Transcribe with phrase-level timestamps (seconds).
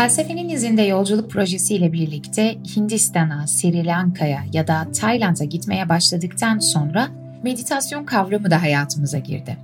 [0.00, 7.08] Felsefenin izinde yolculuk projesiyle birlikte Hindistan'a, Sri Lanka'ya ya da Tayland'a gitmeye başladıktan sonra
[7.42, 9.56] meditasyon kavramı da hayatımıza girdi.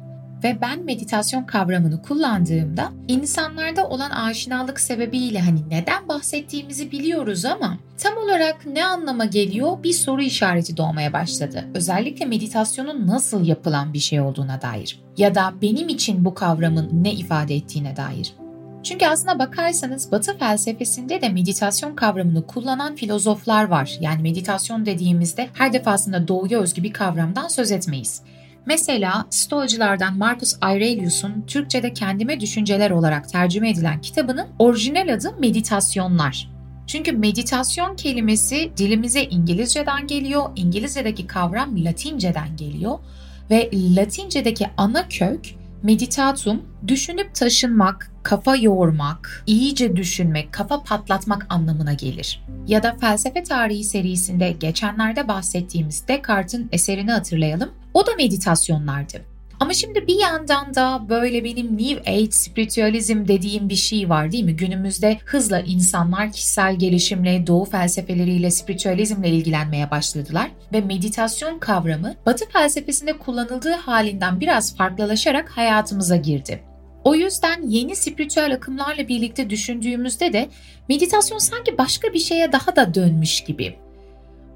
[0.45, 8.17] Ve ben meditasyon kavramını kullandığımda insanlarda olan aşinalık sebebiyle hani neden bahsettiğimizi biliyoruz ama tam
[8.17, 11.65] olarak ne anlama geliyor bir soru işareti doğmaya başladı.
[11.75, 17.13] Özellikle meditasyonun nasıl yapılan bir şey olduğuna dair ya da benim için bu kavramın ne
[17.13, 18.33] ifade ettiğine dair.
[18.87, 23.97] Çünkü aslına bakarsanız Batı felsefesinde de meditasyon kavramını kullanan filozoflar var.
[24.01, 28.23] Yani meditasyon dediğimizde her defasında doğuya özgü bir kavramdan söz etmeyiz.
[28.67, 36.51] Mesela Stoacılardan Marcus Aurelius'un Türkçe'de Kendime Düşünceler olarak tercüme edilen kitabının orijinal adı Meditasyonlar.
[36.87, 42.99] Çünkü meditasyon kelimesi dilimize İngilizceden geliyor, İngilizce'deki kavram Latinceden geliyor
[43.51, 52.43] ve Latince'deki ana kök meditatum, düşünüp taşınmak, kafa yoğurmak, iyice düşünmek, kafa patlatmak anlamına gelir.
[52.67, 57.71] Ya da felsefe tarihi serisinde geçenlerde bahsettiğimiz Descartes'in eserini hatırlayalım.
[57.95, 59.36] O da meditasyonlardı.
[59.61, 64.45] Ama şimdi bir yandan da böyle benim New Age spiritüalizm dediğim bir şey var değil
[64.45, 64.57] mi?
[64.57, 73.13] Günümüzde hızla insanlar kişisel gelişimle, doğu felsefeleriyle, spiritüalizmle ilgilenmeye başladılar ve meditasyon kavramı Batı felsefesinde
[73.13, 76.63] kullanıldığı halinden biraz farklılaşarak hayatımıza girdi.
[77.05, 80.49] O yüzden yeni spiritüel akımlarla birlikte düşündüğümüzde de
[80.89, 83.75] meditasyon sanki başka bir şeye daha da dönmüş gibi.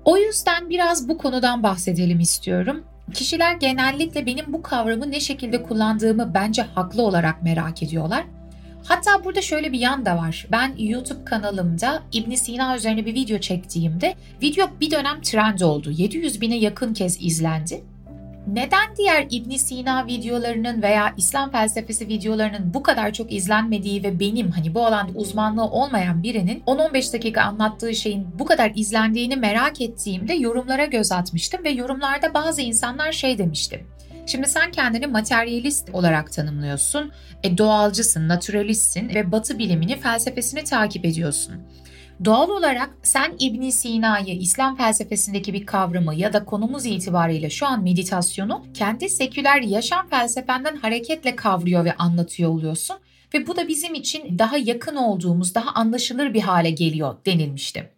[0.04, 2.84] O yüzden biraz bu konudan bahsedelim istiyorum.
[3.14, 8.24] Kişiler genellikle benim bu kavramı ne şekilde kullandığımı bence haklı olarak merak ediyorlar.
[8.84, 10.46] Hatta burada şöyle bir yan da var.
[10.52, 15.90] Ben YouTube kanalımda İbn Sina üzerine bir video çektiğimde video bir dönem trend oldu.
[15.90, 17.84] 700 bine yakın kez izlendi.
[18.52, 24.50] Neden diğer İbn Sina videolarının veya İslam felsefesi videolarının bu kadar çok izlenmediği ve benim
[24.50, 30.34] hani bu alanda uzmanlığı olmayan birinin 10-15 dakika anlattığı şeyin bu kadar izlendiğini merak ettiğimde
[30.34, 33.86] yorumlara göz atmıştım ve yorumlarda bazı insanlar şey demişti.
[34.26, 37.12] Şimdi sen kendini materyalist olarak tanımlıyorsun,
[37.42, 41.54] e, doğalcısın, naturalistsin ve batı bilimini, felsefesini takip ediyorsun.
[42.24, 47.82] Doğal olarak sen İbn Sina'yı İslam felsefesindeki bir kavramı ya da konumuz itibariyle şu an
[47.82, 52.96] meditasyonu kendi seküler yaşam felsefenden hareketle kavruyor ve anlatıyor oluyorsun
[53.34, 57.90] ve bu da bizim için daha yakın olduğumuz, daha anlaşılır bir hale geliyor denilmişti.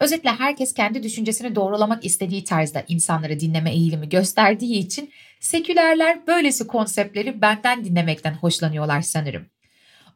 [0.00, 5.10] Özetle herkes kendi düşüncesini doğrulamak istediği tarzda insanları dinleme eğilimi gösterdiği için
[5.40, 9.46] sekülerler böylesi konseptleri benden dinlemekten hoşlanıyorlar sanırım.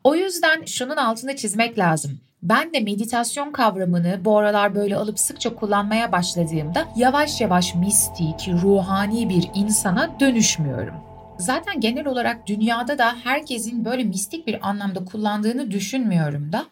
[0.05, 2.21] O yüzden şunun altını çizmek lazım.
[2.43, 9.29] Ben de meditasyon kavramını bu aralar böyle alıp sıkça kullanmaya başladığımda yavaş yavaş mistik, ruhani
[9.29, 10.95] bir insana dönüşmüyorum.
[11.39, 16.67] Zaten genel olarak dünyada da herkesin böyle mistik bir anlamda kullandığını düşünmüyorum da.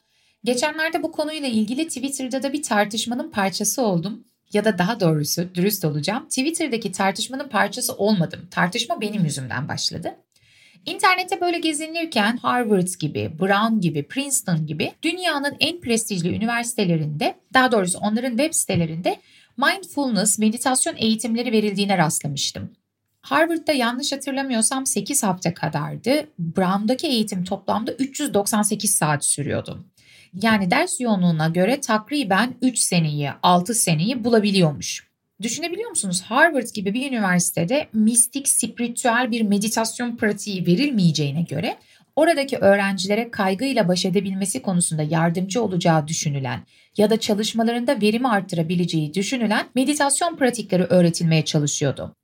[0.45, 4.25] Geçenlerde bu konuyla ilgili Twitter'da da bir tartışmanın parçası oldum.
[4.53, 6.29] Ya da daha doğrusu dürüst olacağım.
[6.29, 8.41] Twitter'daki tartışmanın parçası olmadım.
[8.51, 10.15] Tartışma benim yüzümden başladı.
[10.87, 17.99] İnternette böyle gezinirken Harvard gibi, Brown gibi, Princeton gibi dünyanın en prestijli üniversitelerinde, daha doğrusu
[17.99, 19.17] onların web sitelerinde
[19.57, 22.71] mindfulness, meditasyon eğitimleri verildiğine rastlamıştım.
[23.23, 26.27] Harvard'da yanlış hatırlamıyorsam 8 hafta kadardı.
[26.39, 29.85] Brown'daki eğitim toplamda 398 saat sürüyordu.
[30.43, 35.10] Yani ders yoğunluğuna göre takriben 3 seneyi, 6 seneyi bulabiliyormuş.
[35.43, 36.23] Düşünebiliyor musunuz?
[36.23, 41.77] Harvard gibi bir üniversitede mistik, spiritüel bir meditasyon pratiği verilmeyeceğine göre
[42.17, 46.61] oradaki öğrencilere kaygıyla baş edebilmesi konusunda yardımcı olacağı düşünülen
[46.97, 52.17] ya da çalışmalarında verimi arttırabileceği düşünülen meditasyon pratikleri öğretilmeye çalışıyordu.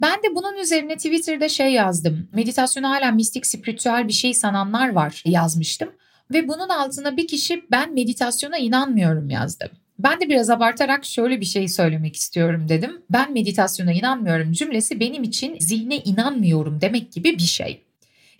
[0.00, 2.28] Ben de bunun üzerine Twitter'da şey yazdım.
[2.32, 5.88] Meditasyonu hala mistik, spiritüel bir şey sananlar var yazmıştım.
[6.32, 9.70] Ve bunun altına bir kişi ben meditasyona inanmıyorum yazdı.
[10.02, 13.02] Ben de biraz abartarak şöyle bir şey söylemek istiyorum dedim.
[13.10, 17.82] Ben meditasyona inanmıyorum cümlesi benim için zihne inanmıyorum demek gibi bir şey.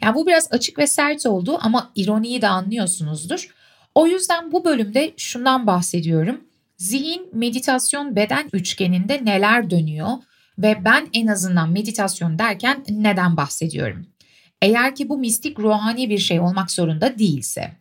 [0.03, 3.49] Yani bu biraz açık ve sert oldu ama ironiyi de anlıyorsunuzdur.
[3.95, 6.41] O yüzden bu bölümde şundan bahsediyorum.
[6.77, 10.11] Zihin, meditasyon, beden üçgeninde neler dönüyor
[10.59, 14.07] ve ben en azından meditasyon derken neden bahsediyorum?
[14.63, 17.80] Eğer ki bu mistik ruhani bir şey olmak zorunda değilse.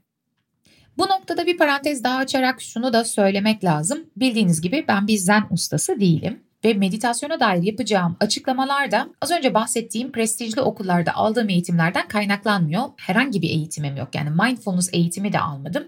[1.00, 4.00] Bu noktada bir parantez daha açarak şunu da söylemek lazım.
[4.16, 9.54] Bildiğiniz gibi ben bir zen ustası değilim ve meditasyona dair yapacağım açıklamalar da az önce
[9.54, 12.84] bahsettiğim prestijli okullarda aldığım eğitimlerden kaynaklanmıyor.
[12.98, 14.16] Herhangi bir eğitimim yok.
[14.16, 15.88] Yani mindfulness eğitimi de almadım.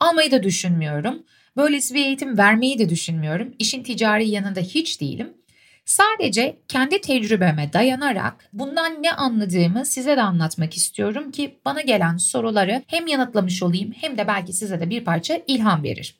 [0.00, 1.22] Almayı da düşünmüyorum.
[1.56, 3.54] Böylesi bir eğitim vermeyi de düşünmüyorum.
[3.58, 5.34] İşin ticari yanında hiç değilim.
[5.84, 12.82] Sadece kendi tecrübeme dayanarak bundan ne anladığımı size de anlatmak istiyorum ki bana gelen soruları
[12.86, 16.18] hem yanıtlamış olayım hem de belki size de bir parça ilham verir.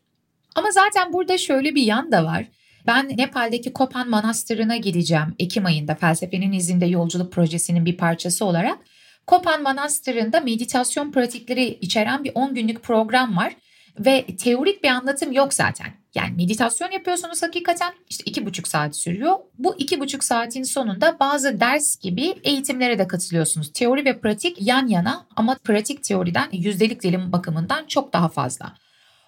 [0.55, 2.45] Ama zaten burada şöyle bir yan da var.
[2.87, 8.79] Ben Nepal'deki Kopan Manastırı'na gideceğim Ekim ayında felsefenin izinde yolculuk projesinin bir parçası olarak.
[9.27, 13.57] Kopan Manastırı'nda meditasyon pratikleri içeren bir 10 günlük program var
[13.99, 16.04] ve teorik bir anlatım yok zaten.
[16.15, 19.37] Yani meditasyon yapıyorsunuz hakikaten işte iki buçuk saat sürüyor.
[19.59, 23.73] Bu iki buçuk saatin sonunda bazı ders gibi eğitimlere de katılıyorsunuz.
[23.73, 28.75] Teori ve pratik yan yana ama pratik teoriden yüzdelik dilim bakımından çok daha fazla.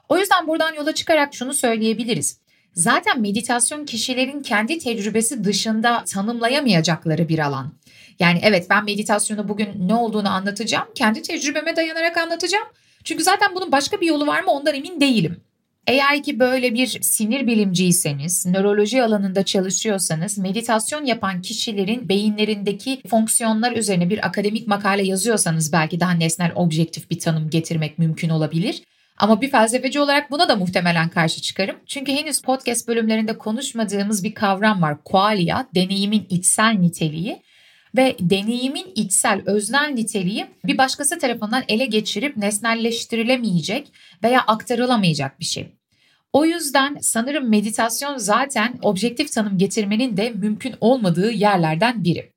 [0.08, 2.40] O yüzden buradan yola çıkarak şunu söyleyebiliriz.
[2.72, 7.72] Zaten meditasyon kişilerin kendi tecrübesi dışında tanımlayamayacakları bir alan.
[8.18, 10.86] Yani evet ben meditasyonu bugün ne olduğunu anlatacağım.
[10.94, 12.66] Kendi tecrübeme dayanarak anlatacağım.
[13.04, 15.40] Çünkü zaten bunun başka bir yolu var mı ondan emin değilim.
[15.86, 24.10] Eğer ki böyle bir sinir bilimciyseniz, nöroloji alanında çalışıyorsanız, meditasyon yapan kişilerin beyinlerindeki fonksiyonlar üzerine
[24.10, 28.82] bir akademik makale yazıyorsanız belki daha nesnel objektif bir tanım getirmek mümkün olabilir.
[29.18, 31.76] Ama bir felsefeci olarak buna da muhtemelen karşı çıkarım.
[31.86, 34.96] Çünkü henüz podcast bölümlerinde konuşmadığımız bir kavram var.
[35.04, 37.42] Qualia, deneyimin içsel niteliği
[37.96, 43.92] ve deneyimin içsel öznel niteliği bir başkası tarafından ele geçirip nesnelleştirilemeyecek
[44.24, 45.72] veya aktarılamayacak bir şey.
[46.32, 52.32] O yüzden sanırım meditasyon zaten objektif tanım getirmenin de mümkün olmadığı yerlerden biri.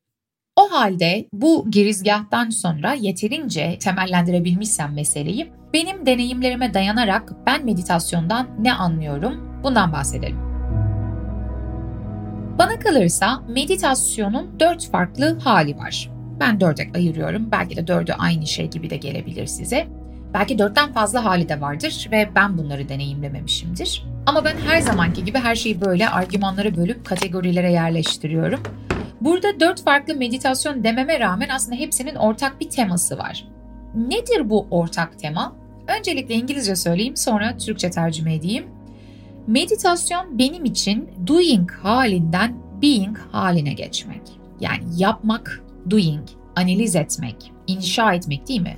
[0.56, 9.62] O halde bu girizgahtan sonra yeterince temellendirebilmişsem meseleyi benim deneyimlerime dayanarak ben meditasyondan ne anlıyorum
[9.64, 10.49] bundan bahsedelim.
[12.60, 16.12] Bana kalırsa meditasyonun dört farklı hali var.
[16.40, 17.52] Ben dörde ayırıyorum.
[17.52, 19.88] Belki de dördü aynı şey gibi de gelebilir size.
[20.34, 24.06] Belki dörtten fazla hali de vardır ve ben bunları deneyimlememişimdir.
[24.26, 28.60] Ama ben her zamanki gibi her şeyi böyle argümanlara bölüp kategorilere yerleştiriyorum.
[29.22, 33.48] Burada dört farklı meditasyon dememe rağmen aslında hepsinin ortak bir teması var.
[33.96, 35.56] Nedir bu ortak tema?
[36.00, 38.66] Öncelikle İngilizce söyleyeyim sonra Türkçe tercüme edeyim.
[39.48, 44.22] Meditasyon benim için doing halinden being haline geçmek.
[44.60, 48.78] Yani yapmak, doing, analiz etmek, inşa etmek değil mi?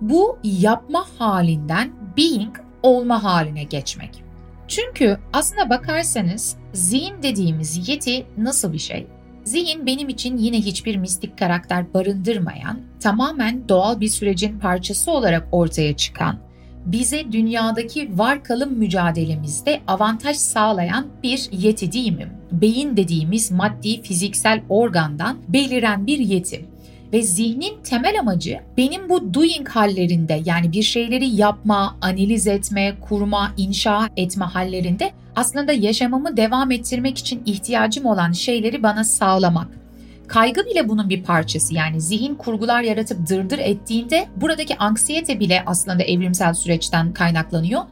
[0.00, 4.24] Bu yapma halinden being olma haline geçmek.
[4.68, 9.06] Çünkü aslına bakarsanız zihin dediğimiz yeti nasıl bir şey?
[9.44, 15.96] Zihin benim için yine hiçbir mistik karakter barındırmayan, tamamen doğal bir sürecin parçası olarak ortaya
[15.96, 16.38] çıkan,
[16.86, 22.28] bize dünyadaki var kalım mücadelemizde avantaj sağlayan bir yeti değil mi?
[22.52, 26.64] Beyin dediğimiz maddi fiziksel organdan beliren bir yeti.
[27.12, 33.52] Ve zihnin temel amacı benim bu doing hallerinde yani bir şeyleri yapma, analiz etme, kurma,
[33.56, 39.83] inşa etme hallerinde aslında yaşamamı devam ettirmek için ihtiyacım olan şeyleri bana sağlamak.
[40.26, 46.02] Kaygı bile bunun bir parçası yani zihin kurgular yaratıp dırdır ettiğinde buradaki anksiyete bile aslında
[46.02, 47.82] evrimsel süreçten kaynaklanıyor.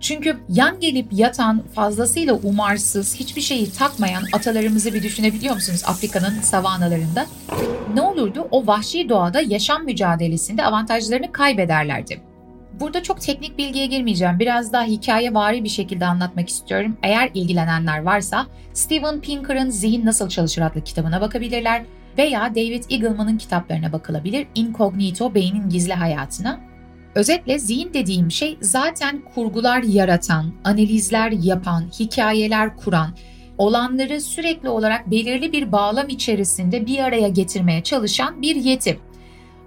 [0.00, 7.26] Çünkü yan gelip yatan, fazlasıyla umarsız, hiçbir şeyi takmayan atalarımızı bir düşünebiliyor musunuz Afrika'nın savanalarında?
[7.94, 8.48] Ne olurdu?
[8.50, 12.29] O vahşi doğada yaşam mücadelesinde avantajlarını kaybederlerdi.
[12.80, 14.38] Burada çok teknik bilgiye girmeyeceğim.
[14.38, 16.96] Biraz daha hikaye vari bir şekilde anlatmak istiyorum.
[17.02, 21.82] Eğer ilgilenenler varsa Steven Pinker'ın Zihin Nasıl Çalışır adlı kitabına bakabilirler
[22.18, 24.46] veya David Eagleman'ın kitaplarına bakılabilir.
[24.54, 26.60] Incognito, Beynin Gizli Hayatına.
[27.14, 33.14] Özetle zihin dediğim şey zaten kurgular yaratan, analizler yapan, hikayeler kuran,
[33.58, 39.00] olanları sürekli olarak belirli bir bağlam içerisinde bir araya getirmeye çalışan bir yeti.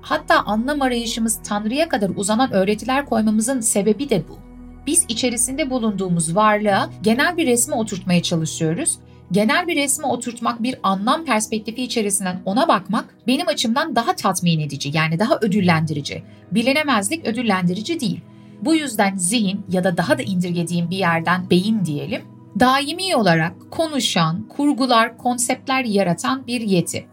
[0.03, 4.39] Hatta anlam arayışımız Tanrı'ya kadar uzanan öğretiler koymamızın sebebi de bu.
[4.87, 8.99] Biz içerisinde bulunduğumuz varlığa genel bir resme oturtmaya çalışıyoruz.
[9.31, 14.91] Genel bir resme oturtmak, bir anlam perspektifi içerisinden ona bakmak benim açımdan daha tatmin edici
[14.93, 16.23] yani daha ödüllendirici.
[16.51, 18.21] Bilinemezlik ödüllendirici değil.
[18.61, 22.21] Bu yüzden zihin ya da daha da indirgediğim bir yerden beyin diyelim,
[22.59, 27.12] daimi olarak konuşan, kurgular, konseptler yaratan bir yeti.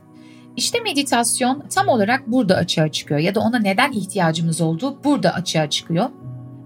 [0.57, 5.71] İşte meditasyon tam olarak burada açığa çıkıyor ya da ona neden ihtiyacımız olduğu burada açığa
[5.71, 6.11] çıkıyor.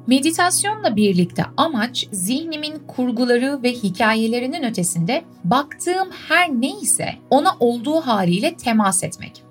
[0.07, 9.05] Meditasyonla birlikte amaç zihnimin kurguları ve hikayelerinin ötesinde baktığım her neyse ona olduğu haliyle temas
[9.05, 9.43] etmek.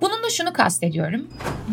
[0.00, 1.26] Bununla şunu kastediyorum.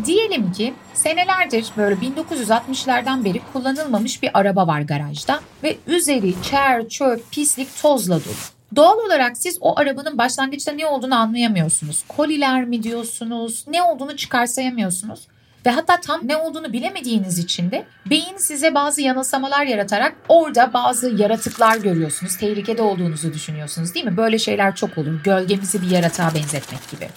[0.06, 7.30] Diyelim ki senelerdir böyle 1960'lardan beri kullanılmamış bir araba var garajda ve üzeri çer, çöp,
[7.30, 8.53] pislik, tozla dolu.
[8.76, 12.04] Doğal olarak siz o arabanın başlangıçta ne olduğunu anlayamıyorsunuz.
[12.08, 15.20] Koliler mi diyorsunuz, ne olduğunu çıkarsayamıyorsunuz.
[15.66, 21.10] Ve hatta tam ne olduğunu bilemediğiniz için de beyin size bazı yanılsamalar yaratarak orada bazı
[21.10, 22.36] yaratıklar görüyorsunuz.
[22.36, 24.16] Tehlikede olduğunuzu düşünüyorsunuz değil mi?
[24.16, 25.22] Böyle şeyler çok olur.
[25.24, 27.08] Gölgemizi bir yaratığa benzetmek gibi.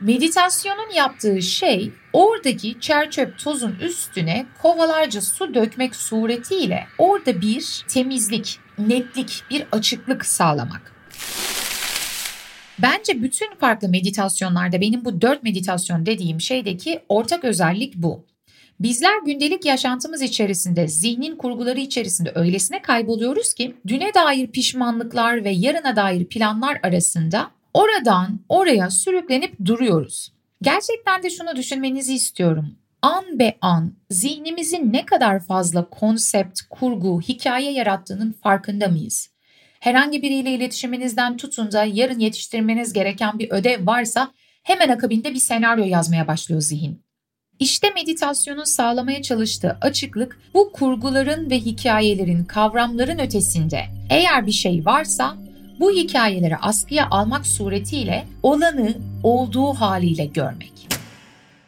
[0.00, 9.42] Meditasyonun yaptığı şey oradaki çerçöp tozun üstüne kovalarca su dökmek suretiyle orada bir temizlik, netlik,
[9.50, 10.92] bir açıklık sağlamak.
[12.78, 18.26] Bence bütün farklı meditasyonlarda benim bu dört meditasyon dediğim şeydeki ortak özellik bu.
[18.80, 25.96] Bizler gündelik yaşantımız içerisinde, zihnin kurguları içerisinde öylesine kayboluyoruz ki düne dair pişmanlıklar ve yarına
[25.96, 30.32] dair planlar arasında oradan oraya sürüklenip duruyoruz.
[30.62, 32.76] Gerçekten de şunu düşünmenizi istiyorum.
[33.02, 39.28] An be an zihnimizin ne kadar fazla konsept, kurgu, hikaye yarattığının farkında mıyız?
[39.80, 44.30] Herhangi biriyle iletişiminizden tutun da yarın yetiştirmeniz gereken bir ödev varsa
[44.62, 47.04] hemen akabinde bir senaryo yazmaya başlıyor zihin.
[47.58, 55.36] İşte meditasyonun sağlamaya çalıştığı açıklık bu kurguların ve hikayelerin, kavramların ötesinde eğer bir şey varsa
[55.84, 60.88] bu hikayeleri askıya almak suretiyle olanı olduğu haliyle görmek.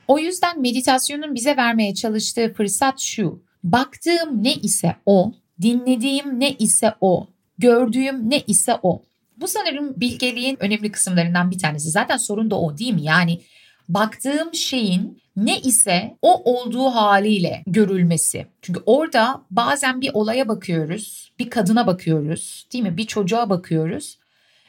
[0.08, 3.42] O yüzden meditasyonun bize vermeye çalıştığı fırsat şu.
[3.64, 5.32] Baktığım ne ise o,
[5.62, 7.26] dinlediğim ne ise o,
[7.58, 9.02] gördüğüm ne ise o.
[9.37, 11.90] Bu sanırım bilgeliğin önemli kısımlarından bir tanesi.
[11.90, 13.02] Zaten sorun da o değil mi?
[13.02, 13.40] Yani
[13.88, 18.47] baktığım şeyin ne ise o olduğu haliyle görülmesi.
[18.62, 22.97] Çünkü orada bazen bir olaya bakıyoruz, bir kadına bakıyoruz, değil mi?
[22.97, 24.19] Bir çocuğa bakıyoruz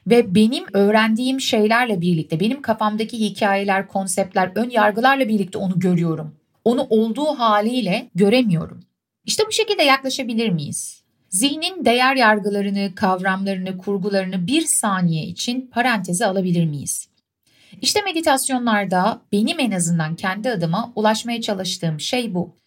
[0.08, 6.36] ve benim öğrendiğim şeylerle birlikte, benim kafamdaki hikayeler, konseptler, ön yargılarla birlikte onu görüyorum.
[6.66, 8.80] Onu olduğu haliyle göremiyorum.
[9.26, 11.04] İşte bu şekilde yaklaşabilir miyiz?
[11.30, 17.10] Zihnin değer yargılarını, kavramlarını, kurgularını bir saniye için paranteze alabilir miyiz?
[17.82, 22.58] İşte meditasyonlarda benim en azından kendi adıma ulaşmaya çalıştığım şey bu.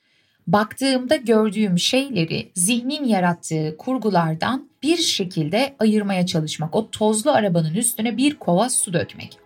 [0.47, 6.75] Baktığımda gördüğüm şeyleri zihnin yarattığı kurgulardan bir şekilde ayırmaya çalışmak.
[6.75, 9.39] O tozlu arabanın üstüne bir kova su dökmek.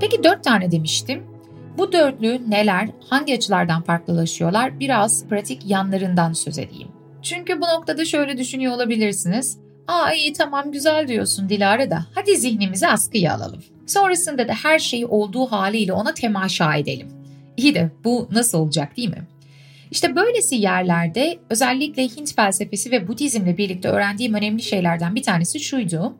[0.00, 1.24] Peki dört tane demiştim.
[1.78, 6.88] Bu dörtlü neler, hangi açılardan farklılaşıyorlar biraz pratik yanlarından söz edeyim.
[7.22, 9.58] Çünkü bu noktada şöyle düşünüyor olabilirsiniz.
[9.88, 13.62] Aa iyi tamam güzel diyorsun Dilara da hadi zihnimizi askıya alalım.
[13.86, 17.08] Sonrasında da her şeyi olduğu haliyle ona temaşa edelim.
[17.56, 19.22] İyi de bu nasıl olacak değil mi?
[19.90, 26.16] İşte böylesi yerlerde özellikle Hint felsefesi ve Budizmle birlikte öğrendiğim önemli şeylerden bir tanesi şuydu.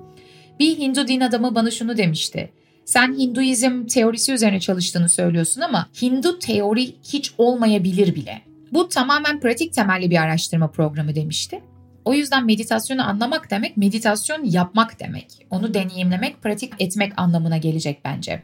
[0.61, 2.53] Bir Hindu din adamı bana şunu demişti.
[2.85, 8.43] Sen Hinduizm teorisi üzerine çalıştığını söylüyorsun ama Hindu teori hiç olmayabilir bile.
[8.73, 11.61] Bu tamamen pratik temelli bir araştırma programı demişti.
[12.07, 15.47] O yüzden meditasyonu anlamak demek meditasyon yapmak demek.
[15.51, 18.43] Onu deneyimlemek, pratik etmek anlamına gelecek bence.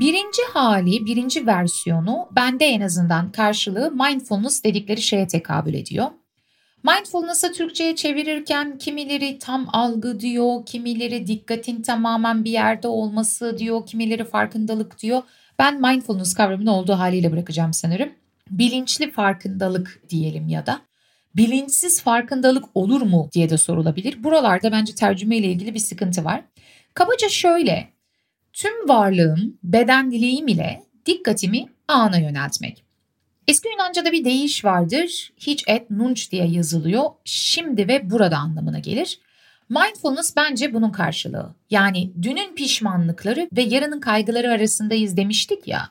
[0.00, 6.06] Birinci hali, birinci versiyonu bende en azından karşılığı mindfulness dedikleri şeye tekabül ediyor.
[6.84, 14.24] Mindfulness'ı Türkçe'ye çevirirken kimileri tam algı diyor, kimileri dikkatin tamamen bir yerde olması diyor, kimileri
[14.24, 15.22] farkındalık diyor.
[15.58, 18.12] Ben mindfulness kavramını olduğu haliyle bırakacağım sanırım.
[18.50, 20.80] Bilinçli farkındalık diyelim ya da
[21.36, 24.24] bilinçsiz farkındalık olur mu diye de sorulabilir.
[24.24, 26.44] Buralarda bence tercüme ile ilgili bir sıkıntı var.
[26.94, 27.88] Kabaca şöyle,
[28.52, 32.84] tüm varlığım, beden dileğim ile dikkatimi ana yöneltmek.
[33.48, 35.32] Eski Yunanca'da bir deyiş vardır.
[35.36, 37.04] Hiç et nunç diye yazılıyor.
[37.24, 39.20] Şimdi ve burada anlamına gelir.
[39.68, 41.54] Mindfulness bence bunun karşılığı.
[41.70, 45.90] Yani dünün pişmanlıkları ve yarının kaygıları arasındayız demiştik ya.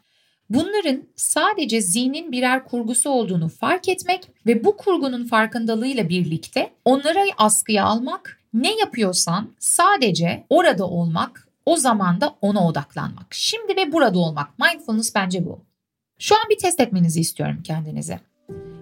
[0.53, 7.85] Bunların sadece zihnin birer kurgusu olduğunu fark etmek ve bu kurgunun farkındalığıyla birlikte onları askıya
[7.85, 13.27] almak, ne yapıyorsan sadece orada olmak, o zamanda ona odaklanmak.
[13.31, 14.59] Şimdi ve burada olmak.
[14.59, 15.59] Mindfulness bence bu.
[16.19, 18.19] Şu an bir test etmenizi istiyorum kendinize.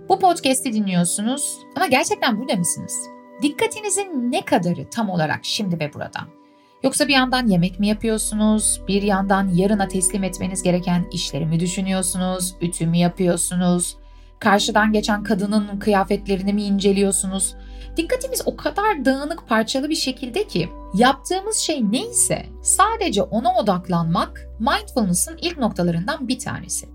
[0.09, 2.93] Bu podcast'i dinliyorsunuz ama gerçekten burada mısınız?
[3.41, 6.38] Dikkatinizin ne kadarı tam olarak şimdi ve burada?
[6.83, 8.81] Yoksa bir yandan yemek mi yapıyorsunuz?
[8.87, 12.55] Bir yandan yarına teslim etmeniz gereken işleri mi düşünüyorsunuz?
[12.61, 13.97] Ütü mü yapıyorsunuz?
[14.39, 17.55] Karşıdan geçen kadının kıyafetlerini mi inceliyorsunuz?
[17.97, 25.37] Dikkatimiz o kadar dağınık parçalı bir şekilde ki yaptığımız şey neyse sadece ona odaklanmak mindfulness'ın
[25.41, 26.89] ilk noktalarından bir tanesi.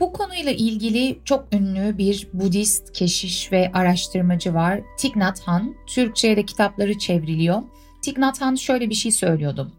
[0.00, 4.80] Bu konuyla ilgili çok ünlü bir Budist keşiş ve araştırmacı var.
[4.98, 5.68] Thich Nhat Hanh.
[5.86, 7.62] Türkçe'ye de kitapları çevriliyor.
[8.02, 9.72] Thich Nhat şöyle bir şey söylüyordu.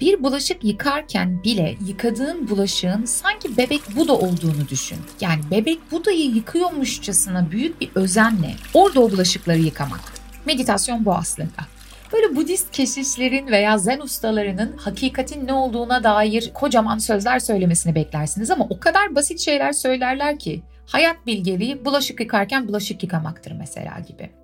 [0.00, 4.98] Bir bulaşık yıkarken bile yıkadığın bulaşığın sanki bebek Buda olduğunu düşün.
[5.20, 10.00] Yani bebek Buda'yı yıkıyormuşçasına büyük bir özenle orada o bulaşıkları yıkamak.
[10.46, 11.66] Meditasyon bu aslında.
[12.12, 18.66] Böyle Budist keşişlerin veya zen ustalarının hakikatin ne olduğuna dair kocaman sözler söylemesini beklersiniz ama
[18.70, 24.41] o kadar basit şeyler söylerler ki hayat bilgeliği bulaşık yıkarken bulaşık yıkamaktır mesela gibi.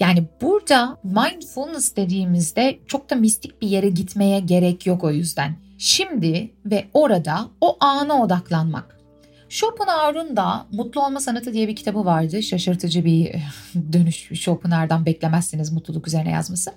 [0.00, 5.56] Yani burada mindfulness dediğimizde çok da mistik bir yere gitmeye gerek yok o yüzden.
[5.78, 8.98] Şimdi ve orada o ana odaklanmak.
[9.48, 12.42] Schopenhauer'un da Mutlu Olma Sanatı diye bir kitabı vardı.
[12.42, 13.34] Şaşırtıcı bir
[13.92, 16.72] dönüş Schopenhauer'dan beklemezsiniz mutluluk üzerine yazması.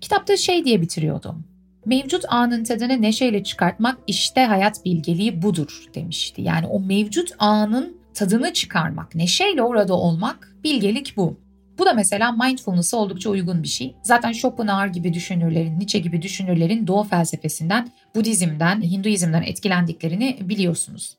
[0.00, 1.44] Kitapta şey diye bitiriyordum.
[1.86, 6.42] Mevcut anın tadını neşeyle çıkartmak işte hayat bilgeliği budur demişti.
[6.42, 11.36] Yani o mevcut anın tadını çıkarmak, neşeyle orada olmak bilgelik bu.
[11.80, 13.96] Bu da mesela mindfulness'a oldukça uygun bir şey.
[14.02, 21.16] Zaten Schopenhauer gibi düşünürlerin, Nietzsche gibi düşünürlerin Doğu felsefesinden, Budizm'den, Hinduizm'den etkilendiklerini biliyorsunuz.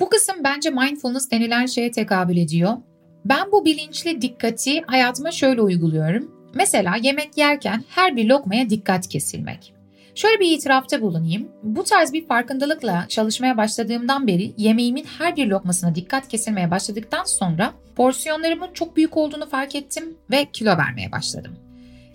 [0.00, 2.76] Bu kısım bence mindfulness denilen şeye tekabül ediyor.
[3.24, 6.30] Ben bu bilinçli dikkati hayatıma şöyle uyguluyorum.
[6.54, 9.74] Mesela yemek yerken her bir lokmaya dikkat kesilmek.
[10.18, 11.48] Şöyle bir itirafta bulunayım.
[11.62, 17.72] Bu tarz bir farkındalıkla çalışmaya başladığımdan beri yemeğimin her bir lokmasına dikkat kesilmeye başladıktan sonra
[17.96, 21.56] porsiyonlarımın çok büyük olduğunu fark ettim ve kilo vermeye başladım.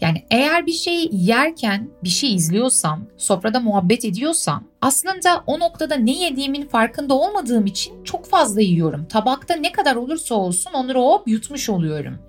[0.02, 6.12] Yani eğer bir şey yerken bir şey izliyorsam, sofrada muhabbet ediyorsam aslında o noktada ne
[6.12, 9.06] yediğimin farkında olmadığım için çok fazla yiyorum.
[9.06, 12.20] Tabakta ne kadar olursa olsun onları hop yutmuş oluyorum.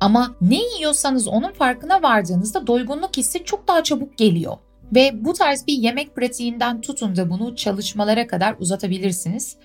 [0.00, 4.56] Ama ne yiyorsanız onun farkına vardığınızda doygunluk hissi çok daha çabuk geliyor.
[4.92, 9.56] Ve bu tarz bir yemek pratiğinden tutun da bunu çalışmalara kadar uzatabilirsiniz.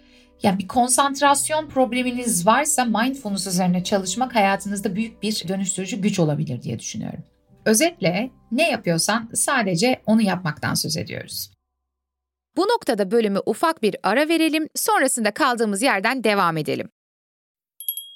[0.44, 6.80] Yani bir konsantrasyon probleminiz varsa mindfulness üzerine çalışmak hayatınızda büyük bir dönüştürücü güç olabilir diye
[6.80, 7.24] düşünüyorum.
[7.66, 11.52] Özetle ne yapıyorsan sadece onu yapmaktan söz ediyoruz.
[12.58, 16.90] Bu noktada bölümü ufak bir ara verelim, sonrasında kaldığımız yerden devam edelim.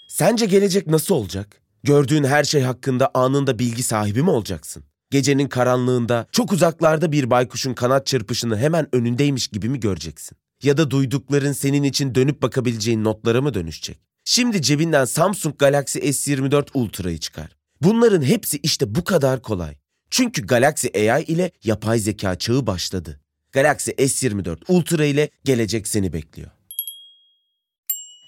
[0.07, 1.61] Sence gelecek nasıl olacak?
[1.83, 4.83] Gördüğün her şey hakkında anında bilgi sahibi mi olacaksın?
[5.13, 10.37] Gecenin karanlığında çok uzaklarda bir baykuşun kanat çırpışını hemen önündeymiş gibi mi göreceksin?
[10.63, 13.99] Ya da duydukların senin için dönüp bakabileceğin notlara mı dönüşecek?
[14.25, 17.55] Şimdi cebinden Samsung Galaxy S24 Ultra'yı çıkar.
[17.81, 19.75] Bunların hepsi işte bu kadar kolay.
[20.09, 23.19] Çünkü Galaxy AI ile yapay zeka çağı başladı.
[23.51, 26.49] Galaxy S24 Ultra ile gelecek seni bekliyor.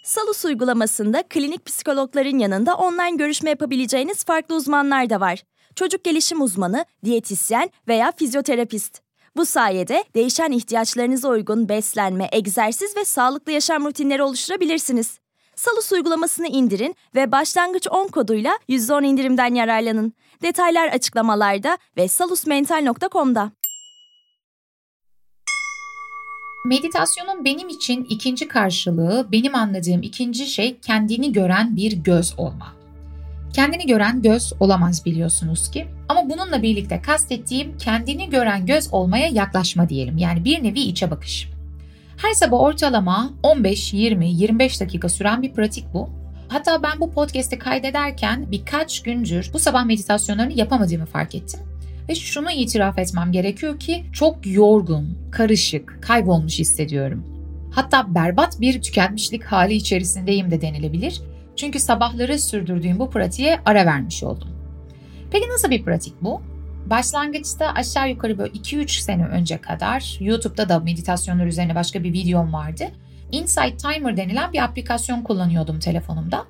[0.06, 5.44] Salus uygulamasında klinik psikologların yanında online görüşme yapabileceğiniz farklı uzmanlar da var.
[5.76, 9.02] Çocuk gelişim uzmanı, diyetisyen veya fizyoterapist.
[9.38, 15.20] Bu sayede değişen ihtiyaçlarınıza uygun beslenme, egzersiz ve sağlıklı yaşam rutinleri oluşturabilirsiniz.
[15.56, 20.14] Salus uygulamasını indirin ve başlangıç 10 koduyla %10 indirimden yararlanın.
[20.42, 23.52] Detaylar açıklamalarda ve salusmental.com'da.
[26.66, 32.85] Meditasyonun benim için ikinci karşılığı, benim anladığım ikinci şey kendini gören bir göz olma.
[33.56, 35.88] Kendini gören göz olamaz biliyorsunuz ki.
[36.10, 40.18] Ama bununla birlikte kastettiğim kendini gören göz olmaya yaklaşma diyelim.
[40.18, 41.50] Yani bir nevi içe bakış.
[42.18, 46.10] Her sabah ortalama 15, 20, 25 dakika süren bir pratik bu.
[46.48, 51.60] Hatta ben bu podcast'i kaydederken birkaç gündür bu sabah meditasyonlarını yapamadığımı fark ettim.
[52.10, 57.24] Ve şunu itiraf etmem gerekiyor ki çok yorgun, karışık, kaybolmuş hissediyorum.
[57.72, 61.22] Hatta berbat bir tükenmişlik hali içerisindeyim de denilebilir.
[61.56, 64.50] Çünkü sabahları sürdürdüğüm bu pratiğe ara vermiş oldum.
[65.32, 66.42] Peki nasıl bir pratik bu?
[66.86, 72.54] Başlangıçta aşağı yukarı böyle 2-3 sene önce kadar YouTube'da da meditasyonlar üzerine başka bir videom
[72.54, 72.84] vardı.
[73.32, 76.46] Insight Timer denilen bir aplikasyon kullanıyordum telefonumda.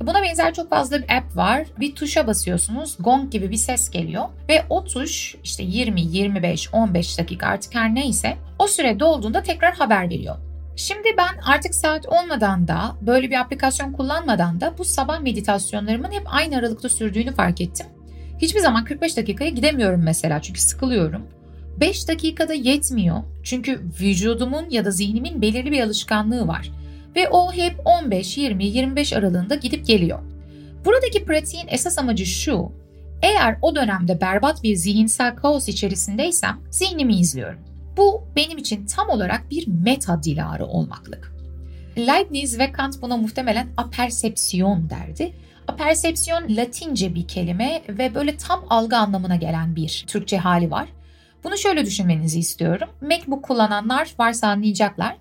[0.00, 1.66] Buna benzer çok fazla bir app var.
[1.80, 7.18] Bir tuşa basıyorsunuz, gong gibi bir ses geliyor ve o tuş işte 20, 25, 15
[7.18, 10.36] dakika artık her neyse o süre dolduğunda tekrar haber veriyor.
[10.76, 16.22] Şimdi ben artık saat olmadan da böyle bir aplikasyon kullanmadan da bu sabah meditasyonlarımın hep
[16.26, 17.86] aynı aralıkta sürdüğünü fark ettim.
[18.38, 21.26] Hiçbir zaman 45 dakikaya gidemiyorum mesela çünkü sıkılıyorum.
[21.80, 26.70] 5 dakikada yetmiyor çünkü vücudumun ya da zihnimin belirli bir alışkanlığı var.
[27.16, 30.18] Ve o hep 15, 20, 25 aralığında gidip geliyor.
[30.84, 32.72] Buradaki pratiğin esas amacı şu.
[33.22, 37.69] Eğer o dönemde berbat bir zihinsel kaos içerisindeysem zihnimi izliyorum.
[37.96, 41.32] Bu benim için tam olarak bir meta diları olmaklık.
[41.98, 45.32] Leibniz ve Kant buna muhtemelen apersepsiyon derdi.
[45.68, 50.88] Apersepsiyon Latince bir kelime ve böyle tam algı anlamına gelen bir Türkçe hali var.
[51.44, 52.88] Bunu şöyle düşünmenizi istiyorum.
[53.00, 55.16] MacBook kullananlar varsa anlayacaklar.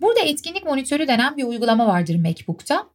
[0.00, 2.86] Burada etkinlik monitörü denen bir uygulama vardır MacBook'ta.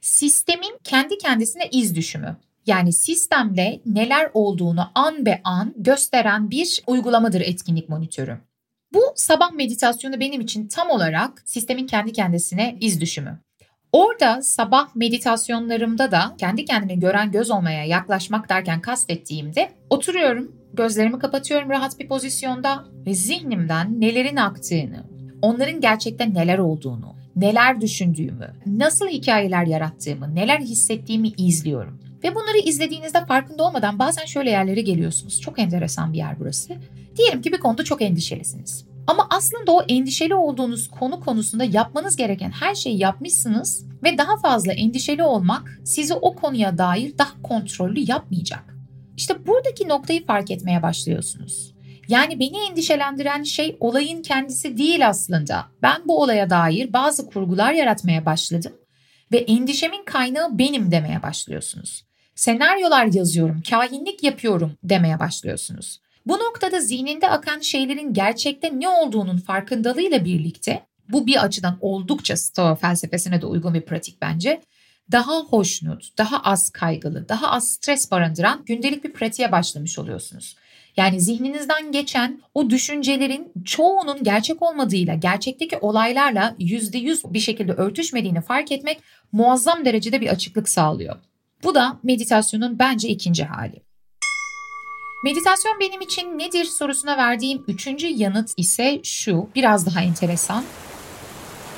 [0.00, 2.36] Sistemin kendi kendisine iz düşümü.
[2.66, 8.38] Yani sistemde neler olduğunu an be an gösteren bir uygulamadır etkinlik monitörü.
[8.94, 13.38] Bu sabah meditasyonu benim için tam olarak sistemin kendi kendisine iz düşümü.
[13.92, 21.70] Orada sabah meditasyonlarımda da kendi kendini gören göz olmaya yaklaşmak derken kastettiğimde oturuyorum, gözlerimi kapatıyorum
[21.70, 25.04] rahat bir pozisyonda ve zihnimden nelerin aktığını,
[25.42, 32.00] onların gerçekten neler olduğunu, neler düşündüğümü, nasıl hikayeler yarattığımı, neler hissettiğimi izliyorum.
[32.24, 35.40] Ve bunları izlediğinizde farkında olmadan bazen şöyle yerlere geliyorsunuz.
[35.40, 36.74] Çok enteresan bir yer burası.
[37.16, 38.84] Diyelim ki bir konuda çok endişelisiniz.
[39.06, 44.72] Ama aslında o endişeli olduğunuz konu konusunda yapmanız gereken her şeyi yapmışsınız ve daha fazla
[44.72, 48.76] endişeli olmak sizi o konuya dair daha kontrollü yapmayacak.
[49.16, 51.74] İşte buradaki noktayı fark etmeye başlıyorsunuz.
[52.08, 55.66] Yani beni endişelendiren şey olayın kendisi değil aslında.
[55.82, 58.72] Ben bu olaya dair bazı kurgular yaratmaya başladım
[59.32, 62.04] ve endişemin kaynağı benim demeye başlıyorsunuz.
[62.34, 66.01] Senaryolar yazıyorum, kahinlik yapıyorum demeye başlıyorsunuz.
[66.26, 72.74] Bu noktada zihninde akan şeylerin gerçekte ne olduğunun farkındalığıyla birlikte bu bir açıdan oldukça Stoa
[72.74, 74.60] felsefesine de uygun bir pratik bence.
[75.12, 80.56] Daha hoşnut, daha az kaygılı, daha az stres barındıran gündelik bir pratiğe başlamış oluyorsunuz.
[80.96, 88.72] Yani zihninizden geçen o düşüncelerin çoğunun gerçek olmadığıyla, gerçekteki olaylarla %100 bir şekilde örtüşmediğini fark
[88.72, 89.00] etmek
[89.32, 91.16] muazzam derecede bir açıklık sağlıyor.
[91.64, 93.91] Bu da meditasyonun bence ikinci hali.
[95.22, 100.64] Meditasyon benim için nedir sorusuna verdiğim üçüncü yanıt ise şu, biraz daha enteresan.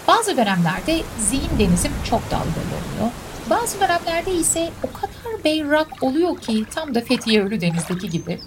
[0.09, 3.12] Bazı dönemlerde zihin denizim çok dalgalı oluyor.
[3.50, 8.38] Bazı dönemlerde ise o kadar berrak oluyor ki tam da Fethiye Ölüdeniz'deki gibi.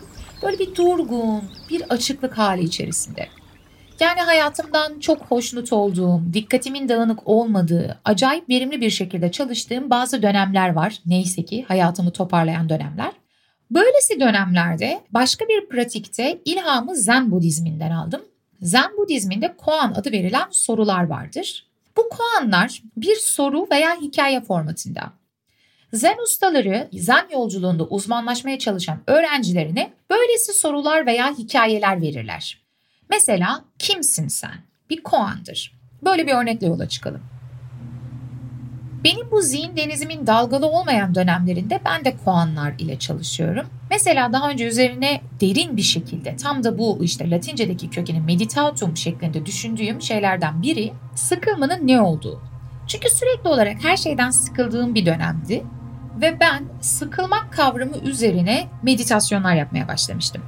[0.43, 3.27] Böyle bir durgun, bir açıklık hali içerisinde.
[3.99, 10.73] Yani hayatımdan çok hoşnut olduğum, dikkatimin dağınık olmadığı, acayip verimli bir şekilde çalıştığım bazı dönemler
[10.73, 10.97] var.
[11.05, 13.11] Neyse ki hayatımı toparlayan dönemler.
[13.71, 18.21] Böylesi dönemlerde başka bir pratikte ilhamı Zen Budizminden aldım.
[18.61, 21.65] Zen Budizminde koan adı verilen sorular vardır.
[21.97, 25.13] Bu koanlar bir soru veya hikaye formatında.
[25.93, 32.61] Zen ustaları Zen yolculuğunda uzmanlaşmaya çalışan öğrencilerine böylesi sorular veya hikayeler verirler.
[33.09, 34.55] Mesela kimsin sen?
[34.89, 35.73] Bir koandır.
[36.03, 37.21] Böyle bir örnekle yola çıkalım.
[39.03, 43.65] Benim bu zihin denizimin dalgalı olmayan dönemlerinde ben de koanlar ile çalışıyorum.
[43.89, 49.45] Mesela daha önce üzerine derin bir şekilde tam da bu işte Latince'deki kökeni meditatum şeklinde
[49.45, 52.41] düşündüğüm şeylerden biri sıkılmanın ne olduğu.
[52.87, 55.63] Çünkü sürekli olarak her şeyden sıkıldığım bir dönemdi
[56.21, 60.41] ve ben sıkılmak kavramı üzerine meditasyonlar yapmaya başlamıştım.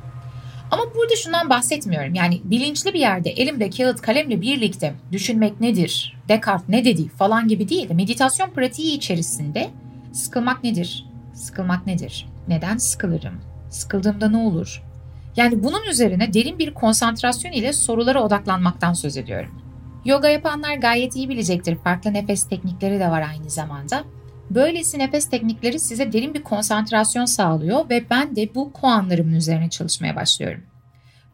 [0.71, 2.13] Ama burada şundan bahsetmiyorum.
[2.13, 7.69] Yani bilinçli bir yerde elimde kağıt kalemle birlikte düşünmek nedir, Descartes ne dedi falan gibi
[7.69, 9.69] değil de meditasyon pratiği içerisinde
[10.13, 14.83] sıkılmak nedir, sıkılmak nedir, neden sıkılırım, sıkıldığımda ne olur?
[15.35, 19.61] Yani bunun üzerine derin bir konsantrasyon ile sorulara odaklanmaktan söz ediyorum.
[20.05, 21.75] Yoga yapanlar gayet iyi bilecektir.
[21.75, 24.03] Farklı nefes teknikleri de var aynı zamanda.
[24.49, 30.15] Böylesi nefes teknikleri size derin bir konsantrasyon sağlıyor ve ben de bu koanlarımın üzerine çalışmaya
[30.15, 30.63] başlıyorum.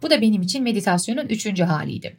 [0.02, 2.18] Bu da benim için meditasyonun üçüncü haliydi.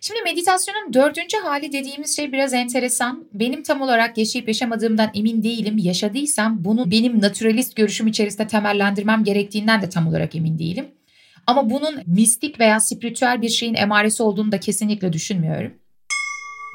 [0.00, 3.28] Şimdi meditasyonun dördüncü hali dediğimiz şey biraz enteresan.
[3.32, 5.78] Benim tam olarak yaşayıp yaşamadığımdan emin değilim.
[5.78, 10.88] Yaşadıysam bunu benim naturalist görüşüm içerisinde temellendirmem gerektiğinden de tam olarak emin değilim.
[11.46, 15.72] Ama bunun mistik veya spiritüel bir şeyin emaresi olduğunu da kesinlikle düşünmüyorum.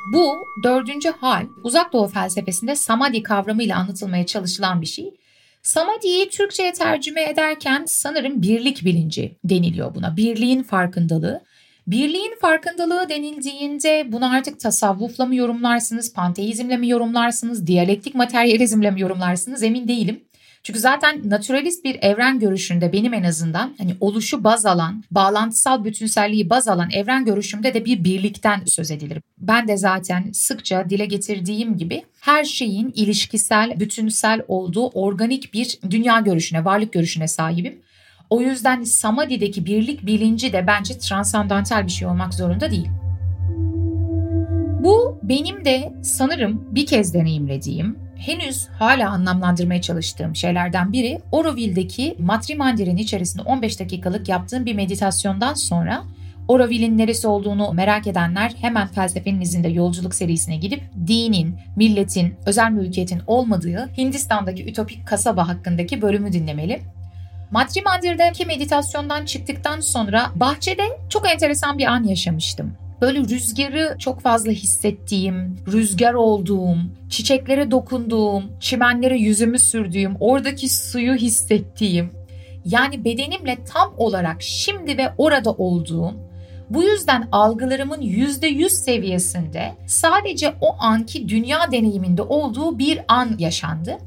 [0.05, 5.13] Bu dördüncü hal uzak doğu felsefesinde samadhi kavramıyla anlatılmaya çalışılan bir şey.
[5.61, 10.17] Samadhi'yi Türkçe'ye tercüme ederken sanırım birlik bilinci deniliyor buna.
[10.17, 11.41] Birliğin farkındalığı.
[11.87, 19.63] Birliğin farkındalığı denildiğinde bunu artık tasavvufla mı yorumlarsınız, panteizmle mi yorumlarsınız, diyalektik materyalizmle mi yorumlarsınız
[19.63, 20.23] emin değilim.
[20.63, 26.49] Çünkü zaten naturalist bir evren görüşünde benim en azından hani oluşu baz alan, bağlantısal bütünselliği
[26.49, 29.21] baz alan evren görüşümde de bir birlikten söz edilir.
[29.37, 36.19] Ben de zaten sıkça dile getirdiğim gibi her şeyin ilişkisel, bütünsel olduğu organik bir dünya
[36.19, 37.81] görüşüne, varlık görüşüne sahibim.
[38.29, 42.87] O yüzden Samadhi'deki birlik bilinci de bence transandantal bir şey olmak zorunda değil.
[44.83, 52.97] Bu benim de sanırım bir kez deneyimlediğim, henüz hala anlamlandırmaya çalıştığım şeylerden biri Oroville'deki Matrimandir'in
[52.97, 56.03] içerisinde 15 dakikalık yaptığım bir meditasyondan sonra
[56.47, 63.21] Oroville'in neresi olduğunu merak edenler hemen felsefenin izinde yolculuk serisine gidip dinin, milletin, özel mülkiyetin
[63.27, 66.81] olmadığı Hindistan'daki ütopik kasaba hakkındaki bölümü dinlemeli.
[67.51, 75.57] Matrimandir'deki meditasyondan çıktıktan sonra bahçede çok enteresan bir an yaşamıştım böyle rüzgarı çok fazla hissettiğim,
[75.71, 76.77] rüzgar olduğum,
[77.09, 82.11] çiçeklere dokunduğum, çimenlere yüzümü sürdüğüm, oradaki suyu hissettiğim,
[82.65, 86.13] yani bedenimle tam olarak şimdi ve orada olduğum,
[86.69, 93.97] bu yüzden algılarımın %100 seviyesinde sadece o anki dünya deneyiminde olduğu bir an yaşandı.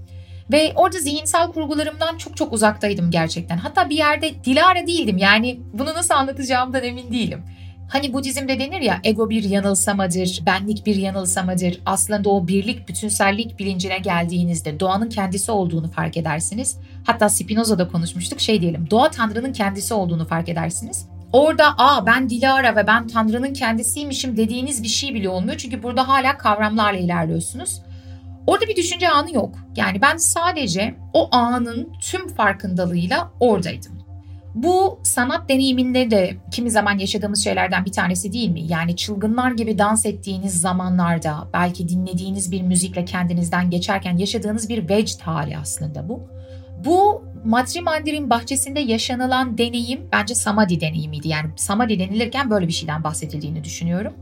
[0.52, 3.56] Ve orada zihinsel kurgularımdan çok çok uzaktaydım gerçekten.
[3.56, 5.18] Hatta bir yerde Dilara değildim.
[5.18, 7.42] Yani bunu nasıl anlatacağımdan emin değilim.
[7.88, 11.80] Hani Budizm'de denir ya ego bir yanılsamadır, benlik bir yanılsamadır.
[11.86, 16.78] Aslında o birlik, bütünsellik bilincine geldiğinizde doğanın kendisi olduğunu fark edersiniz.
[17.04, 21.08] Hatta Spinoza'da konuşmuştuk şey diyelim doğa Tanrı'nın kendisi olduğunu fark edersiniz.
[21.32, 25.58] Orada aa ben Dilara ve ben Tanrı'nın kendisiymişim dediğiniz bir şey bile olmuyor.
[25.58, 27.82] Çünkü burada hala kavramlarla ilerliyorsunuz.
[28.46, 29.54] Orada bir düşünce anı yok.
[29.76, 34.05] Yani ben sadece o anın tüm farkındalığıyla oradaydım.
[34.56, 38.60] Bu sanat deneyiminde de kimi zaman yaşadığımız şeylerden bir tanesi değil mi?
[38.60, 45.20] Yani çılgınlar gibi dans ettiğiniz zamanlarda belki dinlediğiniz bir müzikle kendinizden geçerken yaşadığınız bir vecd
[45.20, 46.28] hali aslında bu.
[46.84, 51.28] Bu Madri Mandir'in bahçesinde yaşanılan deneyim bence Samadhi deneyimiydi.
[51.28, 54.12] Yani Samadhi denilirken böyle bir şeyden bahsedildiğini düşünüyorum.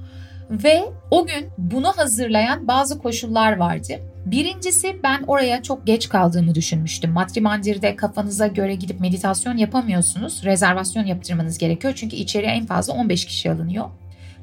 [0.51, 3.93] Ve o gün bunu hazırlayan bazı koşullar vardı.
[4.27, 7.11] Birincisi ben oraya çok geç kaldığımı düşünmüştüm.
[7.11, 10.45] Matrimandir'de kafanıza göre gidip meditasyon yapamıyorsunuz.
[10.45, 13.91] Rezervasyon yaptırmanız gerekiyor çünkü içeriye en fazla 15 kişi alınıyor.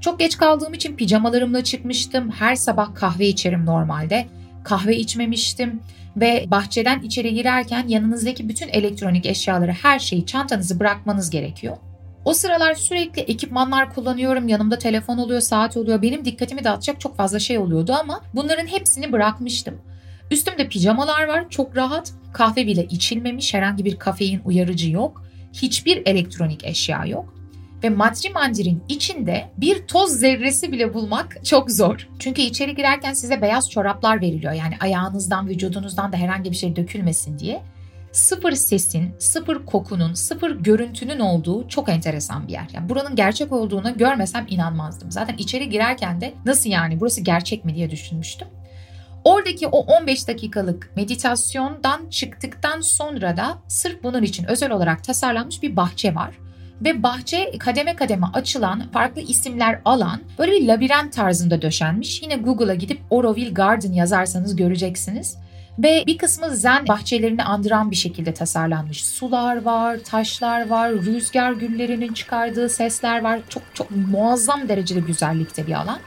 [0.02, 2.32] Çok geç kaldığım için pijamalarımla çıkmıştım.
[2.32, 4.26] Her sabah kahve içerim normalde.
[4.64, 5.82] Kahve içmemiştim
[6.18, 11.78] ve bahçeden içeri girerken yanınızdaki bütün elektronik eşyaları, her şeyi, çantanızı bırakmanız gerekiyor.
[12.26, 14.48] O sıralar sürekli ekipmanlar kullanıyorum.
[14.48, 16.02] Yanımda telefon oluyor, saat oluyor.
[16.02, 19.82] Benim dikkatimi dağıtacak çok fazla şey oluyordu ama bunların hepsini bırakmıştım.
[20.32, 22.14] Üstümde pijamalar var, çok rahat.
[22.34, 25.24] Kahve bile içilmemiş, herhangi bir kafein uyarıcı yok.
[25.54, 27.34] Hiçbir elektronik eşya yok.
[27.84, 32.08] Ve matri mandirin içinde bir toz zerresi bile bulmak çok zor.
[32.20, 34.54] Çünkü içeri girerken size beyaz çoraplar veriliyor.
[34.54, 37.62] Yani ayağınızdan, vücudunuzdan da herhangi bir şey dökülmesin diye
[38.12, 42.68] sıfır sesin, sıfır kokunun, sıfır görüntünün olduğu çok enteresan bir yer.
[42.74, 45.12] Yani buranın gerçek olduğunu görmesem inanmazdım.
[45.12, 48.48] Zaten içeri girerken de nasıl yani burası gerçek mi diye düşünmüştüm.
[49.24, 55.76] Oradaki o 15 dakikalık meditasyondan çıktıktan sonra da sırf bunun için özel olarak tasarlanmış bir
[55.76, 56.38] bahçe var.
[56.82, 62.22] Ve bahçe kademe kademe açılan, farklı isimler alan böyle bir labirent tarzında döşenmiş.
[62.22, 65.38] Yine Google'a gidip Oroville Garden yazarsanız göreceksiniz.
[65.80, 69.06] Ve bir kısmı zen bahçelerini andıran bir şekilde tasarlanmış.
[69.06, 73.40] Sular var, taşlar var, rüzgar güllerinin çıkardığı sesler var.
[73.50, 76.00] Çok çok muazzam derecede güzellikte bir alan.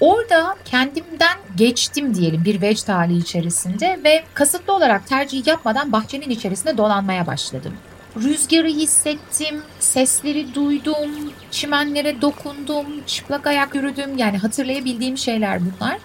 [0.00, 6.76] Orada kendimden geçtim diyelim bir vecd hali içerisinde ve kasıtlı olarak tercih yapmadan bahçenin içerisinde
[6.76, 7.72] dolanmaya başladım.
[8.16, 14.18] Rüzgarı hissettim, sesleri duydum, çimenlere dokundum, çıplak ayak yürüdüm.
[14.18, 15.98] Yani hatırlayabildiğim şeyler bunlar.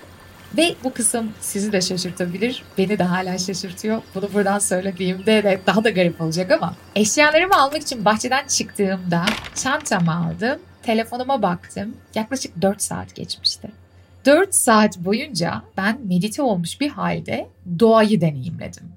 [0.57, 2.63] Ve bu kısım sizi de şaşırtabilir.
[2.77, 4.01] Beni de hala şaşırtıyor.
[4.15, 6.75] Bunu buradan söylediğimde de daha da garip olacak ama.
[6.95, 10.59] Eşyalarımı almak için bahçeden çıktığımda çantamı aldım.
[10.83, 11.95] Telefonuma baktım.
[12.15, 13.71] Yaklaşık 4 saat geçmişti.
[14.25, 17.47] 4 saat boyunca ben medite olmuş bir halde
[17.79, 18.91] doğayı deneyimledim.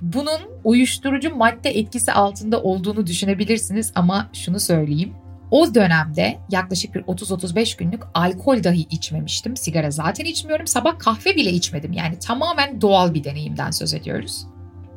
[0.00, 5.12] Bunun uyuşturucu madde etkisi altında olduğunu düşünebilirsiniz ama şunu söyleyeyim.
[5.50, 9.56] O dönemde yaklaşık bir 30-35 günlük alkol dahi içmemiştim.
[9.56, 10.66] Sigara zaten içmiyorum.
[10.66, 11.92] Sabah kahve bile içmedim.
[11.92, 14.46] Yani tamamen doğal bir deneyimden söz ediyoruz.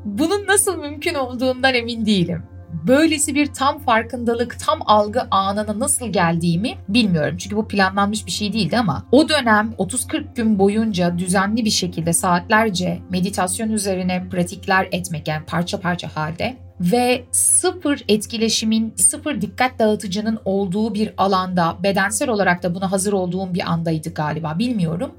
[0.06, 2.44] Bunun nasıl mümkün olduğundan emin değilim.
[2.88, 7.38] Böylesi bir tam farkındalık, tam algı anına nasıl geldiğimi bilmiyorum.
[7.38, 12.14] Çünkü bu planlanmış bir şey değildi ama o dönem 30-40 gün boyunca düzenli bir şekilde
[12.14, 20.40] saatlerce meditasyon üzerine pratikler etmek yani parça parça halde ve sıfır etkileşimin, sıfır dikkat dağıtıcının
[20.46, 25.12] olduğu bir alanda bedensel olarak da buna hazır olduğum bir andaydı galiba bilmiyorum.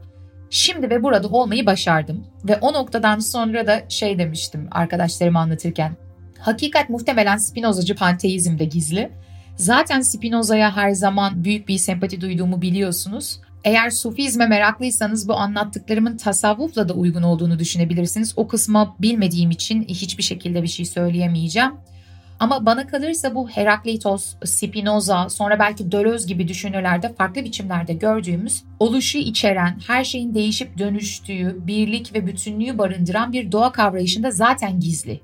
[0.51, 2.27] Şimdi ve burada olmayı başardım.
[2.45, 5.97] Ve o noktadan sonra da şey demiştim arkadaşlarıma anlatırken.
[6.39, 9.11] Hakikat muhtemelen Spinozacı panteizmde gizli.
[9.57, 13.41] Zaten Spinoza'ya her zaman büyük bir sempati duyduğumu biliyorsunuz.
[13.65, 18.33] Eğer sufizme meraklıysanız bu anlattıklarımın tasavvufla da uygun olduğunu düşünebilirsiniz.
[18.37, 21.73] O kısmı bilmediğim için hiçbir şekilde bir şey söyleyemeyeceğim.
[22.41, 29.19] Ama bana kalırsa bu Herakleitos, Spinoza, sonra belki Deleuze gibi düşünürlerde farklı biçimlerde gördüğümüz oluşu
[29.19, 35.21] içeren, her şeyin değişip dönüştüğü, birlik ve bütünlüğü barındıran bir doğa kavrayışında zaten gizli.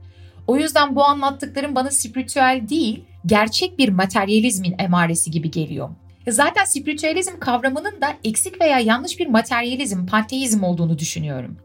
[0.46, 5.88] O yüzden bu anlattıklarım bana spiritüel değil, gerçek bir materyalizmin emaresi gibi geliyor.
[6.28, 11.56] Zaten spiritüalizm kavramının da eksik veya yanlış bir materyalizm, panteizm olduğunu düşünüyorum.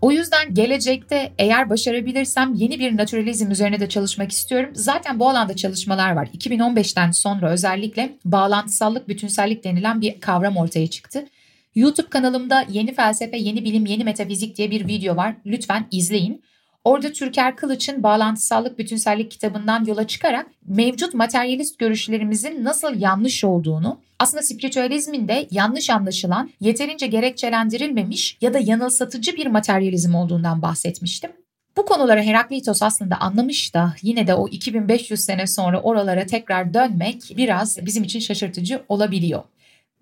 [0.00, 4.70] O yüzden gelecekte eğer başarabilirsem yeni bir naturalizm üzerine de çalışmak istiyorum.
[4.72, 6.28] Zaten bu alanda çalışmalar var.
[6.38, 11.26] 2015'ten sonra özellikle bağlantısallık, bütünsellik denilen bir kavram ortaya çıktı.
[11.74, 15.34] YouTube kanalımda Yeni Felsefe, Yeni Bilim, Yeni Metafizik diye bir video var.
[15.46, 16.42] Lütfen izleyin.
[16.84, 24.42] Orada Türker Kılıç'ın Bağlantısallık Bütünsellik kitabından yola çıkarak mevcut materyalist görüşlerimizin nasıl yanlış olduğunu, aslında
[24.42, 31.30] spiritüalizmin de yanlış anlaşılan, yeterince gerekçelendirilmemiş ya da yanılsatıcı bir materyalizm olduğundan bahsetmiştim.
[31.76, 37.22] Bu konuları Herakleitos aslında anlamış da yine de o 2500 sene sonra oralara tekrar dönmek
[37.36, 39.42] biraz bizim için şaşırtıcı olabiliyor.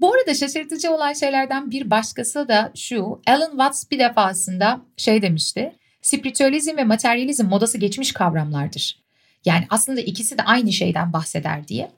[0.01, 3.21] Bu arada şaşırtıcı olan şeylerden bir başkası da şu.
[3.27, 5.73] Alan Watts bir defasında şey demişti.
[6.09, 9.03] Spiritüalizm ve materyalizm modası geçmiş kavramlardır.
[9.45, 11.91] Yani aslında ikisi de aynı şeyden bahseder diye.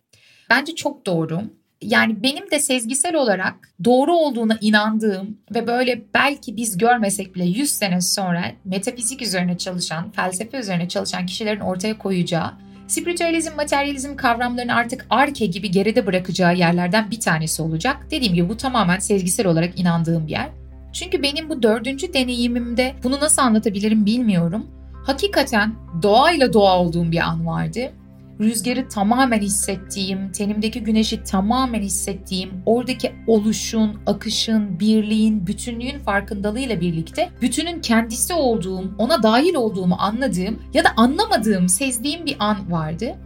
[0.51, 1.43] Bence çok doğru.
[1.83, 7.71] Yani benim de sezgisel olarak doğru olduğuna inandığım ve böyle belki biz görmesek bile 100
[7.71, 12.53] sene sonra metafizik üzerine çalışan, felsefe üzerine çalışan kişilerin ortaya koyacağı
[12.89, 18.07] spiritüalizm, materyalizm kavramlarını artık arke gibi geride bırakacağı yerlerden bir tanesi olacak.
[18.11, 20.60] Dediğim gibi bu tamamen sezgisel olarak inandığım bir yer.
[20.93, 24.67] Çünkü benim bu dördüncü deneyimimde bunu nasıl anlatabilirim bilmiyorum.
[25.07, 27.93] Hakikaten doğayla doğa olduğum bir an vardı.
[28.41, 37.81] Rüzgarı tamamen hissettiğim, tenimdeki güneşi tamamen hissettiğim, oradaki oluşun, akışın, birliğin, bütünlüğün farkındalığıyla birlikte bütünün
[37.81, 43.17] kendisi olduğum, ona dahil olduğumu anladığım ya da anlamadığım, sezdiğim bir an vardı.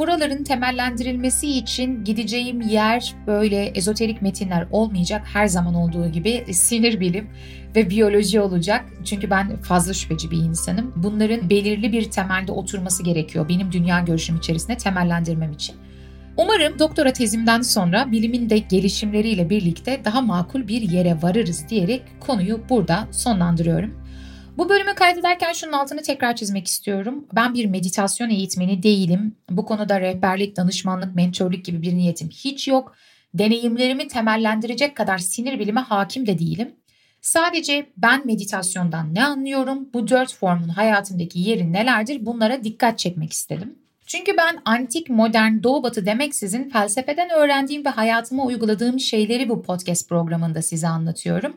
[0.00, 5.22] Buraların temellendirilmesi için gideceğim yer böyle ezoterik metinler olmayacak.
[5.32, 7.30] Her zaman olduğu gibi sinir bilim
[7.76, 8.84] ve biyoloji olacak.
[9.04, 10.92] Çünkü ben fazla şüpheci bir insanım.
[10.96, 15.76] Bunların belirli bir temelde oturması gerekiyor benim dünya görüşüm içerisinde temellendirmem için.
[16.36, 22.60] Umarım doktora tezimden sonra bilimin de gelişimleriyle birlikte daha makul bir yere varırız diyerek konuyu
[22.68, 24.09] burada sonlandırıyorum.
[24.58, 27.26] Bu bölümü kaydederken şunun altını tekrar çizmek istiyorum.
[27.34, 29.36] Ben bir meditasyon eğitmeni değilim.
[29.50, 32.94] Bu konuda rehberlik, danışmanlık, mentörlük gibi bir niyetim hiç yok.
[33.34, 36.74] Deneyimlerimi temellendirecek kadar sinir bilime hakim de değilim.
[37.20, 43.78] Sadece ben meditasyondan ne anlıyorum, bu dört formun hayatımdaki yeri nelerdir bunlara dikkat çekmek istedim.
[44.06, 50.08] Çünkü ben antik, modern, doğu batı demeksizin felsefeden öğrendiğim ve hayatıma uyguladığım şeyleri bu podcast
[50.08, 51.56] programında size anlatıyorum.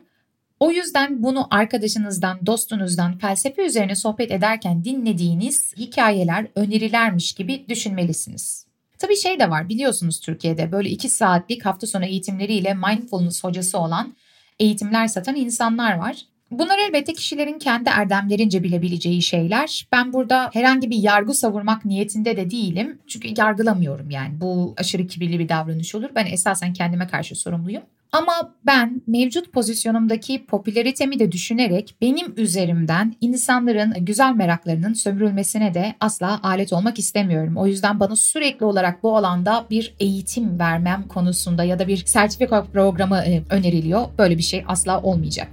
[0.64, 8.66] O yüzden bunu arkadaşınızdan, dostunuzdan felsefe üzerine sohbet ederken dinlediğiniz hikayeler, önerilermiş gibi düşünmelisiniz.
[8.98, 14.14] Tabii şey de var biliyorsunuz Türkiye'de böyle 2 saatlik hafta sonu eğitimleriyle mindfulness hocası olan
[14.60, 16.18] eğitimler satan insanlar var.
[16.52, 19.88] Bunlar elbette kişilerin kendi erdemlerince bilebileceği şeyler.
[19.92, 23.00] Ben burada herhangi bir yargı savurmak niyetinde de değilim.
[23.08, 24.42] Çünkü yargılamıyorum yani.
[24.42, 26.10] Bu aşırı kibirli bir davranış olur.
[26.16, 27.84] Ben esasen kendime karşı sorumluyum.
[28.14, 36.40] Ama ben mevcut pozisyonumdaki popülaritemi de düşünerek benim üzerimden insanların güzel meraklarının sömürülmesine de asla
[36.44, 37.58] alet olmak istemiyorum.
[37.58, 42.64] O yüzden bana sürekli olarak bu alanda bir eğitim vermem konusunda ya da bir sertifika
[42.64, 44.06] programı e, öneriliyor.
[44.18, 45.48] Böyle bir şey asla olmayacak.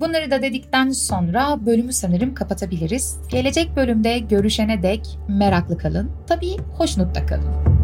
[0.00, 3.18] Bunları da dedikten sonra bölümü sanırım kapatabiliriz.
[3.30, 6.10] Gelecek bölümde görüşene dek meraklı kalın.
[6.26, 7.83] Tabii hoşnutta kalın.